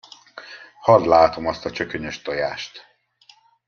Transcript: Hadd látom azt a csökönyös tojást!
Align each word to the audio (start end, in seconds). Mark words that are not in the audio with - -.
Hadd 0.81 1.05
látom 1.07 1.47
azt 1.47 1.65
a 1.65 1.71
csökönyös 1.71 2.21
tojást! 2.21 2.85